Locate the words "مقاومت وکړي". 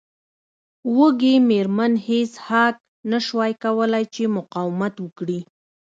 4.37-5.39